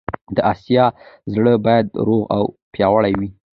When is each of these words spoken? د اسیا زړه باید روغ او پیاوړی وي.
د 0.35 0.37
اسیا 0.51 0.85
زړه 1.33 1.53
باید 1.65 1.87
روغ 2.07 2.23
او 2.37 2.43
پیاوړی 2.73 3.13
وي. 3.19 3.29